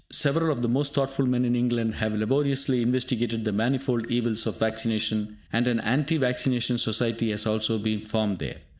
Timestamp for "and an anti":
5.53-6.17